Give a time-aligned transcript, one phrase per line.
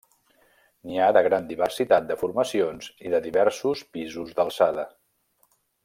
[0.87, 4.89] N'hi ha de gran diversitat de formacions i de diversos pisos d'alçada.